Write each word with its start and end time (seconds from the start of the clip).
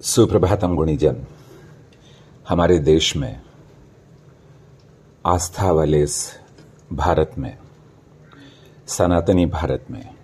सुप्रभातम 0.00 0.74
गुणीजन, 0.76 1.16
हमारे 2.48 2.78
देश 2.78 3.16
में, 3.16 3.40
आस्था 5.26 5.70
वाले 5.72 6.02
इस 6.02 6.38
भारत 6.92 7.32
में, 7.38 7.58
सनातनी 8.86 9.46
भारत 9.46 9.84
में 9.90 10.14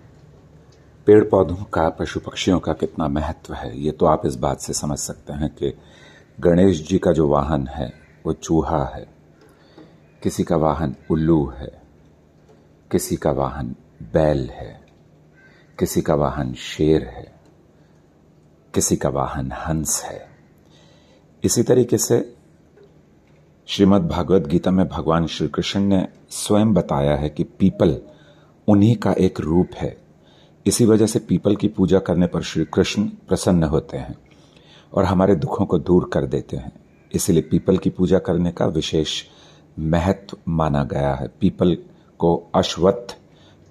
पेड़ 1.05 1.23
पौधों 1.23 1.63
का 1.63 1.89
पशु 1.89 2.19
पक्षियों 2.19 2.59
का 2.59 2.73
कितना 2.73 3.07
महत्व 3.07 3.53
है, 3.53 3.79
ये 3.79 3.91
तो 3.91 4.05
आप 4.05 4.25
इस 4.25 4.35
बात 4.35 4.59
से 4.59 4.73
समझ 4.73 4.99
सकते 4.99 5.33
हैं 5.33 5.49
कि 5.49 5.73
गणेश 6.39 6.87
जी 6.87 6.97
का 6.97 7.11
जो 7.11 7.27
वाहन 7.27 7.67
है, 7.67 7.93
वो 8.25 8.33
चूहा 8.33 8.85
है, 8.85 9.07
किसी 10.23 10.43
का 10.43 10.55
वाहन 10.55 10.95
उल्लू 11.11 11.53
है, 11.57 11.81
किसी 12.91 13.15
का 13.15 13.31
वाहन 13.31 13.75
बैल 14.13 14.49
है, 14.49 14.81
किसी 15.79 16.01
का 16.01 16.15
वाहन 16.15 16.53
शेर 16.53 17.03
है 17.03 17.42
किसी 18.73 18.95
का 18.95 19.09
वाहन 19.09 19.51
हंस 19.51 20.03
है। 20.03 20.27
इसी 21.43 21.63
तरीके 21.63 21.97
से 21.97 22.35
श्रीमद् 23.67 24.07
भागवत 24.07 24.47
गीता 24.47 24.71
में 24.71 24.87
भगवान 24.87 25.27
श्री 25.27 25.47
कृष्ण 25.47 25.79
ने 25.79 26.07
स्वयं 26.29 26.73
बताया 26.73 27.15
है 27.15 27.29
कि 27.29 27.43
पीपल 27.43 28.01
उन्हीं 28.67 28.95
का 28.95 29.11
एक 29.11 29.39
रूप 29.39 29.69
है। 29.75 29.97
इसी 30.65 30.85
वजह 30.85 31.07
से 31.07 31.19
पीपल 31.19 31.55
की 31.55 31.67
पूजा 31.67 31.99
करने 31.99 32.27
पर 32.27 32.41
श्री 32.41 32.65
कृष्ण 32.65 33.03
प्रसन्न 33.03 33.63
होते 33.63 33.97
हैं 33.97 34.15
और 34.93 35.03
हमारे 35.03 35.35
दुखों 35.35 35.65
को 35.65 35.79
दूर 35.79 36.09
कर 36.13 36.25
देते 36.25 36.57
हैं। 36.57 36.71
इसलिए 37.13 37.41
पीपल 37.41 37.77
की 37.77 37.89
पूजा 37.89 38.19
करने 38.19 38.51
का 38.51 38.65
विशेष 38.65 39.23
महत्व 39.79 40.37
माना 40.47 40.83
गया 40.83 41.15
है। 41.15 41.27
पीपल 41.27 41.77
को 42.17 42.51
अश्वत्थ 42.55 43.17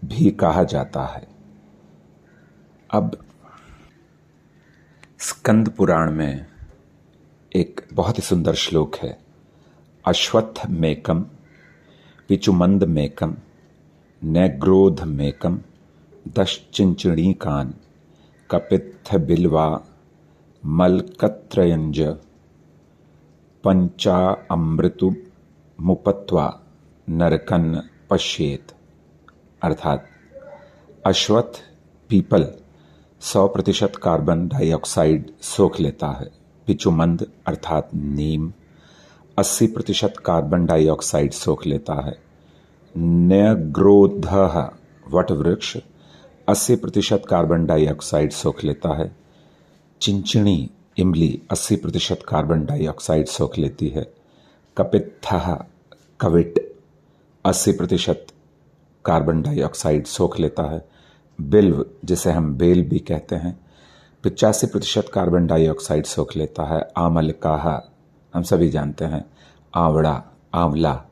भी 0.04 0.30
कहा 0.30 0.64
जाता 0.64 1.04
है। 1.04 1.28
अब 2.90 3.16
स्कंद 5.22 5.68
पुराण 5.68 6.12
में 6.12 6.46
एक 7.56 7.80
बहुत 7.92 8.18
ही 8.18 8.22
सुंदर 8.22 8.54
श्लोक 8.54 8.96
है। 8.96 9.18
अश्वत्थ 10.06 10.66
मेकम, 10.70 11.20
पिचुमंद 12.28 12.84
मेकम, 12.84 13.36
नैग्रोध 14.22 15.02
मेकम 15.02 15.60
दश 16.28 16.68
चिंचणी 16.74 17.32
कान 17.32 17.74
कपित्थ 18.50 19.16
बिल्वा, 19.16 19.84
मलकत्रयंज, 20.66 22.00
पंचा 23.64 24.36
अमृतु, 24.50 25.14
मुपत्वा, 25.80 26.60
नरकन 27.08 27.88
पश्येत। 28.10 28.72
अर्थात 29.62 30.06
अश्वत्थ 31.06 31.62
पीपल 32.08 32.54
सौ 33.22 33.46
प्रतिशत 33.48 33.92
कार्बन 34.02 34.46
डाइऑक्साइड 34.48 35.26
सोख 35.42 35.78
लेता 35.80 36.06
है। 36.12 36.26
पिचुमंद 36.66 37.24
अर्थात 37.46 37.90
नीम 37.94 38.50
अस्सी 39.38 39.66
प्रतिशत 39.66 40.14
कार्बन 40.26 40.64
डाइऑक्साइड 40.66 41.32
सोख 41.32 41.66
लेता 41.66 41.94
है। 42.06 42.16
न्यग्रोध 42.94 44.26
वट 45.06 45.30
वृक्ष 45.32 45.76
अस्सी 46.48 46.76
प्रतिशत 46.76 47.22
कार्बन 47.28 47.66
डाइऑक्साइड 47.66 48.32
सोख 48.32 48.64
लेता 48.64 48.96
है। 48.98 49.10
चिंचिणी 50.00 50.70
इमली 50.98 51.40
अस्सी 51.50 51.76
प्रतिशत 51.76 52.24
कार्बन 52.28 52.64
डाइऑक्साइड 52.64 53.26
सोख 53.28 53.58
लेती 53.58 53.88
है। 53.88 54.04
कपित्थ 54.76 55.28
कविट 56.20 56.58
अस्सी 57.44 57.72
प्रतिशत 57.72 58.26
कार्बन 59.04 59.42
डाइऑक्साइड 59.42 60.06
सोख 60.08 60.38
लेता 60.40 60.70
है। 60.70 60.84
बिल्व 61.40 61.86
जिसे 62.04 62.30
हम 62.30 62.54
बेल 62.54 62.88
भी 62.88 62.98
कहते 62.98 63.36
हैं, 63.36 63.60
पिचासी 64.22 64.66
प्रतिशत 64.66 65.10
कार्बन 65.14 65.46
डाइऑक्साइड 65.46 66.06
सोख 66.06 66.36
लेता 66.36 66.62
है 66.62 66.92
आमल 66.96 67.30
काहा 67.30 67.82
हम 68.34 68.42
सभी 68.42 68.68
जानते 68.70 69.04
हैं, 69.04 69.24
आंवड़ा, 69.74 70.24
आंवला, 70.54 71.04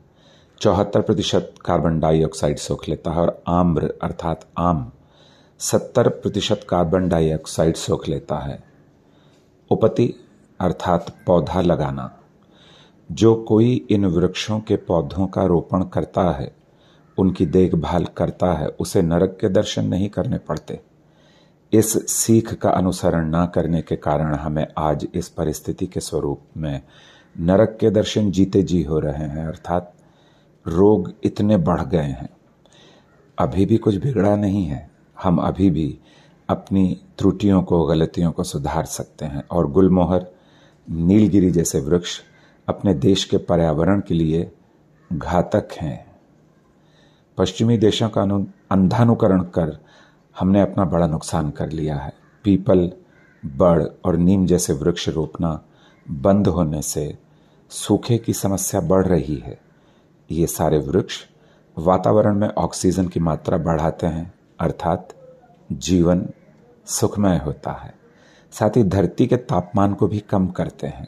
चौहत्तर 0.61 1.01
प्रतिशत 1.01 1.53
कार्बन 1.65 1.99
डाइऑक्साइड 1.99 2.57
सोख 2.57 2.89
लेता 2.89 3.11
है 3.11 3.17
और 3.17 3.43
आम्र, 3.47 3.93
अर्थात 4.03 4.45
आम, 4.57 4.91
सत्तर 5.59 6.09
प्रतिशत 6.09 6.61
कार्बन 6.69 7.09
डाइऑक्साइड 7.09 7.75
सोख 7.75 8.09
लेता 8.09 8.37
है। 8.37 8.63
उपति, 9.71 10.13
अर्थात 10.59 11.15
पौधा 11.27 11.61
लगाना। 11.61 12.17
जो 13.11 13.35
कोई 13.35 13.87
इन 13.89 14.05
वृक्षों 14.05 14.59
के 14.59 14.75
पौधों 14.75 15.27
का 15.27 15.45
रोपण 15.45 15.83
करता 15.83 16.31
है 16.31 16.55
उनकी 17.21 17.45
देखभाल 17.45 18.05
करता 18.05 18.53
है, 18.53 18.67
उसे 18.67 19.01
नरक 19.01 19.37
के 19.41 19.49
दर्शन 19.49 19.85
नहीं 19.85 20.09
करने 20.09 20.37
पड़ते। 20.37 20.79
इस 21.73 22.11
सीख 22.11 22.53
का 22.53 22.69
अनुसरण 22.69 23.35
न 23.35 23.51
करने 23.55 23.81
के 23.81 23.95
कारण 23.95 24.35
हमें 24.35 24.67
आज 24.77 25.07
इस 25.13 25.29
परिस्थिति 25.29 25.87
के 25.87 25.99
स्वरूप 25.99 26.41
में 26.57 26.81
नरक 27.39 27.77
के 27.81 27.89
दर्शन 27.89 28.31
जीते 28.31 28.63
जी 28.63 28.83
हो 28.83 28.99
रहे 28.99 29.27
हैं, 29.27 29.47
अर्थात 29.47 29.93
रोग 30.67 31.13
इतने 31.23 31.57
बढ़ 31.57 31.81
गए 31.81 31.97
हैं। 31.97 32.29
अभी 33.39 33.65
भी 33.65 33.77
कुछ 33.77 33.95
बिगड़ा 33.95 34.35
नहीं 34.35 34.65
है। 34.65 34.91
हम 35.23 35.37
अभी 35.37 35.69
भी 35.69 35.99
अपनी 36.49 37.01
त्रुटियों 37.17 37.63
को, 37.63 37.85
गलतियों 37.85 38.31
को 38.31 38.43
सुधार 38.43 38.85
सकते 38.85 39.25
हैं 39.25 39.43
और 39.51 39.71
गुलमोहर, 39.71 40.27
नीलगिरी 40.89 41.51
जैसे 41.51 41.79
वृक्ष 41.79 42.21
अपने 42.67 42.93
देश 42.93 43.23
के 43.23 43.37
पर्यावरण 43.37 44.01
के 44.07 44.13
लिए 44.13 44.51
घातक 45.13 45.67
हैं। 45.81 46.10
पश्चिमी 47.41 47.77
देशों 47.77 48.09
का 48.09 48.21
अंधानुकरण 48.71 49.41
कर 49.55 49.77
हमने 50.35 50.61
अपना 50.61 50.85
बड़ा 50.85 51.07
नुकसान 51.07 51.49
कर 51.49 51.69
लिया 51.71 51.95
है। 51.95 52.13
पीपल 52.45 52.91
बड़ 53.43 53.83
और 54.05 54.17
नीम 54.17 54.45
जैसे 54.45 54.73
वृक्ष 54.73 55.07
रोपना 55.09 55.59
बंद 56.05 56.47
होने 56.47 56.81
से 56.81 57.17
सूखे 57.71 58.17
की 58.17 58.33
समस्या 58.33 58.81
बढ़ 58.81 59.05
रही 59.07 59.35
है। 59.37 59.57
ये 60.29 60.47
सारे 60.47 60.77
वृक्ष 60.79 61.19
वातावरण 61.77 62.35
में 62.35 62.47
ऑक्सीजन 62.49 63.07
की 63.07 63.19
मात्रा 63.19 63.57
बढ़ाते 63.59 64.07
हैं, 64.07 64.31
अर्थात 64.59 65.15
जीवन 65.71 66.25
सुखमय 66.87 67.37
होता 67.37 67.71
है। 67.73 67.93
साथ 68.53 68.77
ही 68.77 68.83
धरती 68.85 69.27
के 69.27 69.37
तापमान 69.37 69.93
को 69.93 70.07
भी 70.07 70.19
कम 70.19 70.47
करते 70.47 70.87
हैं। 70.87 71.07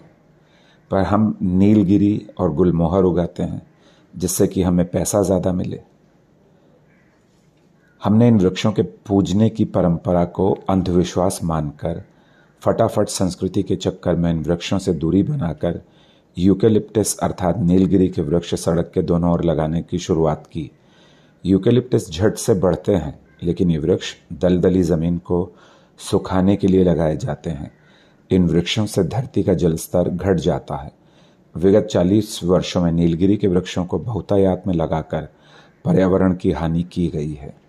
पर 0.92 1.04
हम 1.04 1.36
नीलगिरी 1.42 2.28
और 2.40 2.54
गुलमोहर 2.54 3.04
उगाते 3.04 3.44
हैं, 3.44 3.62
जिससे 4.14 4.48
कि 4.48 4.62
हमें 4.64 4.86
पैसा 4.86 5.22
ज़्यादा 5.22 5.54
मिले। 5.54 5.82
हमने 8.04 8.28
इन 8.28 8.40
वृक्षों 8.40 8.72
के 8.72 8.82
पूजने 8.82 9.50
की 9.50 9.66
परंपरा 9.66 10.26
को 10.26 10.58
अंधविश्वास 10.70 11.40
मानकर, 11.44 12.04
फटाफट 12.62 13.08
संस्कृति 13.08 13.64
के 13.64 13.76
चक्कर 13.76 14.16
में 14.16 14.32
इन 14.32 14.44
वृक्षों 14.44 14.80
से 14.80 14.94
दूरी 14.94 15.24
बनाकर, 15.24 15.82
यूकेलिप्टिस 16.38 17.20
अर्थात 17.20 17.58
नीलगिरी 17.58 18.10
के 18.10 18.22
वृक्ष 18.22 18.56
सड़क 18.56 18.92
के 18.94 19.02
दोनों 19.02 19.32
ओर 19.32 19.44
लगाने 19.44 19.82
की 19.82 20.00
शुरुआत 20.00 20.48
की। 20.48 20.72
यूकेलिप्टिस 21.46 22.12
झट 22.12 22.36
से 22.36 22.54
बढ़ते 22.54 22.96
हैं, 22.96 23.20
लेकिन 23.44 23.72
ये 23.72 23.78
वृक्ष 23.78 24.16
दलदली 24.34 24.84
ज़मीन 24.84 25.18
को 25.18 25.52
सुखाने 25.98 26.56
के 26.56 26.68
लिए 26.68 26.84
लगाए 26.84 27.18
जाते 27.18 27.50
हैं। 27.50 27.72
इन 28.32 28.48
वृक्षों 28.48 28.86
से 28.86 29.04
धरती 29.04 29.44
का 29.44 29.54
जलस्तर 29.54 30.10
घट 30.10 30.36
जाता 30.36 30.76
है। 30.76 30.92
विगत 31.58 31.88
40 31.92 32.44
वर्षों 32.44 32.84
में 32.84 32.92
नीलगिरी 32.92 33.38
के 33.38 33.48
वृक्षों 33.48 33.86
को 33.86 34.00
बहुतायात 34.00 34.64
में 34.68 34.74
लगाकर 34.74 35.30
पर्यावरण 35.86 36.34
की 36.34 36.52
हानि 36.52 36.84
की 36.84 37.08
गई 37.08 37.34
है। 37.34 37.63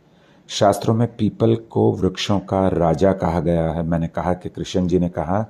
शास्त्रों 0.49 0.95
में 0.95 1.17
पीपल 1.17 1.57
को 1.57 1.93
वृक्षों 1.93 2.41
का 2.41 2.69
राजा 2.69 3.13
कहा 3.13 3.41
गया 3.41 3.71
है। 3.71 3.83
मैंने 3.83 4.09
कहा 4.09 4.35
कि 4.35 4.49
कृष्ण 4.49 4.87
जी 4.87 4.99
ने 4.99 5.09
कहा 5.09 5.43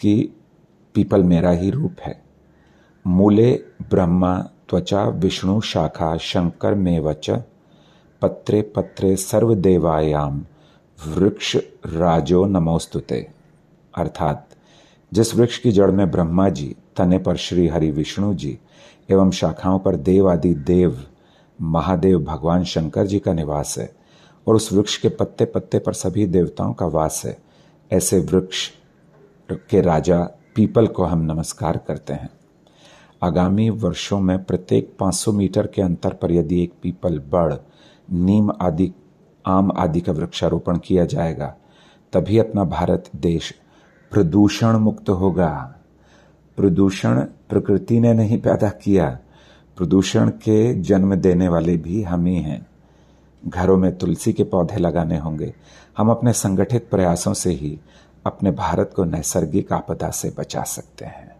कि 0.00 0.36
पीपल 0.94 1.22
मेरा 1.22 1.50
ही 1.50 1.70
रूप 1.70 1.96
है। 2.00 2.22
मूले, 3.06 3.52
ब्रह्मा, 3.90 4.38
त्वचा, 4.38 5.04
विष्णु, 5.04 5.60
शाखा, 5.60 6.16
शंकर 6.16 6.74
में 6.74 7.00
वच 7.00 7.30
पत्रे 8.22 8.62
पत्रे, 8.62 9.16
सर्वदेवायाम, 9.16 10.44
वृक्ष, 11.06 11.56
राजो, 11.86 12.44
नमोस्तुते। 12.44 13.30
अर्थात, 13.98 14.48
जिस 15.12 15.34
वृक्ष 15.34 15.58
की 15.58 15.72
जड़ 15.72 15.90
में 15.90 16.10
ब्रह्मा 16.10 16.48
जी, 16.48 16.76
तने 16.96 17.18
पर 17.18 17.36
श्री 17.36 17.68
हरि 17.68 17.90
विष्णु 17.90 18.34
जी, 18.34 18.58
एवं 19.10 19.30
शाखाओं 19.30 19.78
पर 19.78 19.96
देव 19.96 20.30
आदि 20.30 20.54
देव, 20.54 21.06
महादेव, 21.62 22.24
भगवान 22.24 22.64
शंकर 22.64 23.06
जी 23.06 23.18
का 23.18 23.32
निवास 23.32 23.78
है 23.78 23.99
और 24.50 24.56
उस 24.56 24.72
वृक्ष 24.72 24.96
के 24.96 25.08
पत्ते 25.08 25.44
पत्ते 25.44 25.78
पर 25.78 25.92
सभी 25.92 26.26
देवताओं 26.26 26.72
का 26.72 26.86
वास 26.86 27.22
है। 27.24 27.38
ऐसे 27.92 28.18
वृक्ष 28.18 28.70
के 29.52 29.80
राजा 29.80 30.22
पीपल 30.54 30.86
को 30.86 31.04
हम 31.04 31.20
नमस्कार 31.20 31.76
करते 31.76 32.12
हैं। 32.12 32.30
आगामी 33.22 33.70
वर्षों 33.70 34.20
में 34.20 34.44
प्रत्येक 34.44 34.96
500 34.98 35.32
मीटर 35.32 35.66
के 35.66 35.82
अंतर 35.82 36.12
पर 36.12 36.32
यदि 36.32 36.62
एक 36.62 36.72
पीपल, 36.82 37.18
बड़, 37.18 37.54
नीम 38.12 38.50
आदि, 38.60 38.92
आम 39.46 39.72
आदि 39.76 40.00
का 40.00 40.12
वृक्षारोपण 40.12 40.78
किया 40.78 41.04
जाएगा, 41.04 41.56
तभी 42.12 42.38
अपना 42.38 42.64
भारत 42.64 43.10
देश 43.16 43.58
प्रदूषण 44.10 44.76
मुक्त 44.76 45.10
होगा। 45.10 45.74
प्रदूषण 46.56 47.20
प्रकृति 47.20 48.00
ने 48.00 48.14
नहीं 48.14 48.38
पैदा 48.38 48.68
किया। 48.68 49.18
प्रदूषण 49.76 50.28
के 50.28 50.74
जन्म 50.74 51.14
देने 51.14 51.48
वाले 51.48 51.76
भी 51.76 52.02
हम 52.02 52.26
ही 52.26 52.36
हैं। 52.36 52.69
घरों 53.46 53.76
में 53.76 53.98
तुलसी 53.98 54.32
के 54.32 54.44
पौधे 54.44 54.76
लगाने 54.76 55.18
होंगे। 55.18 55.54
हम 55.98 56.10
अपने 56.10 56.32
संगठित 56.32 56.88
प्रयासों 56.90 57.34
से 57.34 57.50
ही 57.50 57.80
अपने 58.26 58.50
भारत 58.50 58.92
को 58.96 59.04
नैसर्गिक 59.04 59.72
आपदा 59.72 60.10
से 60.10 60.34
बचा 60.38 60.62
सकते 60.62 61.04
हैं। 61.04 61.36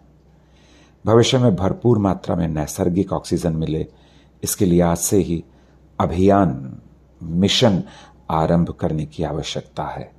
भविष्य 1.07 1.39
में 1.39 1.57
भरपूर 1.57 1.99
मात्रा 1.99 2.37
में 2.37 2.49
नैसर्गिक 2.49 3.13
ऑक्सीजन 3.13 3.53
मिले। 3.53 3.87
इसके 4.43 4.65
लिए 4.65 4.81
आज 4.81 4.97
से 4.97 5.17
ही 5.17 5.45
अभियान, 6.01 6.79
मिशन 7.23 7.83
आरंभ 8.31 8.71
करने 8.71 9.07
की 9.07 9.23
आवश्यकता 9.23 9.85
है। 9.85 10.13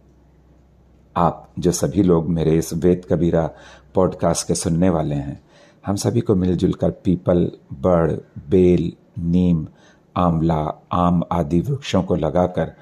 आप 1.17 1.51
जो 1.59 1.71
सभी 1.71 2.03
लोग 2.03 2.29
मेरे 2.29 2.57
इस 2.57 2.73
वेद 2.73 3.05
कबीरा 3.09 3.49
पॉडकास्ट 3.95 4.47
के 4.47 4.55
सुनने 4.55 4.89
वाले 4.89 5.15
हैं, 5.15 5.41
हम 5.85 5.95
सभी 5.95 6.21
को 6.21 6.35
मिलजुल 6.35 6.73
कर 6.73 6.91
पीपल 6.91 7.51
बड़ 7.73 8.11
बेल, 8.49 8.93
नीम 9.19 9.67
आंवला 10.15 10.83
आम 10.91 11.23
आदि 11.31 11.59
वृक्षों 11.59 12.03
को 12.03 12.15
लगाकर 12.15 12.73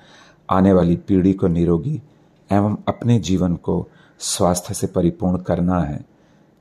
आने 0.49 0.73
वाली 0.73 0.95
पीढ़ी 0.95 1.33
को 1.33 1.47
निरोगी 1.47 2.01
एवं 2.51 2.77
अपने 2.87 3.19
जीवन 3.19 3.55
को 3.55 3.87
स्वास्थ्य 4.19 4.73
से 4.73 4.87
परिपूर्ण 4.87 5.37
करना 5.37 5.79
है, 5.79 6.05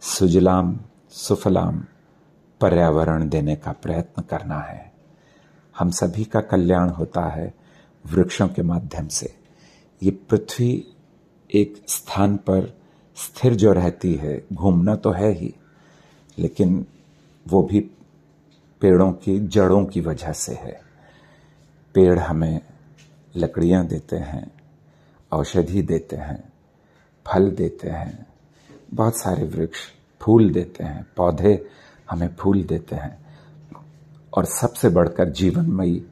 सुजलाम, 0.00 0.79
सुफलाम, 1.11 1.85
पर्यावरण 2.61 3.29
देने 3.29 3.56
का 3.56 3.73
प्रयत्न 3.73 4.23
करना 4.23 4.61
है। 4.61 4.93
हम 5.79 5.91
सभी 5.91 6.25
का 6.25 6.41
कल्याण 6.41 6.88
होता 6.88 7.25
है 7.25 7.55
वृक्षों 8.06 8.49
के 8.49 8.62
माध्यम 8.62 9.09
से। 9.09 9.35
ये 10.03 10.11
पृथ्वी 10.11 10.87
एक 11.55 11.82
स्थान 11.88 12.37
पर 12.37 12.79
स्थिर 13.17 13.55
जो 13.55 13.73
रहती 13.73 14.14
है, 14.14 14.44
घूमना 14.53 14.97
तो 14.97 15.11
है 15.11 15.32
ही, 15.32 15.55
लेकिन 16.38 16.87
वो 17.49 17.62
भी 17.62 17.91
पेड़ों 18.80 19.12
की, 19.12 19.38
जड़ों 19.38 19.84
की 19.84 20.00
वजह 20.00 20.32
से 20.32 20.54
है। 20.54 20.80
पेड़ 21.94 22.19
हमें 22.19 22.60
लकड़ियाँ 23.36 23.86
देते 23.86 24.16
हैं, 24.16 24.50
औषधि 25.32 25.82
देते 25.82 26.16
हैं, 26.16 26.52
फल 27.26 27.50
देते 27.50 27.90
हैं, 27.90 28.26
बहुत 28.94 29.16
सारे 29.16 29.44
वृक्ष 29.44 29.78
फूल 30.20 30.52
देते 30.52 30.84
हैं, 30.84 31.06
पौधे 31.16 31.69
हमें 32.10 32.36
फूल 32.36 32.64
देते 32.64 32.96
हैं। 32.96 33.26
और 34.34 34.44
सबसे 34.44 34.88
बढ़कर 34.88 35.28
जीवनमयी 35.28 36.06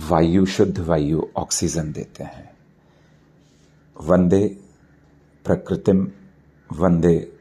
वायु, 0.00 0.46
शुद्ध 0.46 0.78
वायु 0.78 1.28
ऑक्सीजन 1.36 1.92
देते 1.92 2.24
हैं। 2.24 2.54
वंदे 4.00 4.60
प्रकृतिम, 5.44 6.12
वंदे 6.72 7.32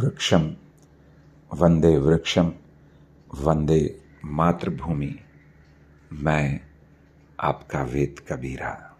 वृक्षम 0.00 0.56
वंदे 1.54 1.98
वृक्षम। 1.98 2.52
वंदे 3.34 4.00
मातृभूमि। 4.24 5.18
मैं 6.12 6.60
आपका 7.40 7.82
वेद 7.82 8.16
कबीरा। 8.28 8.91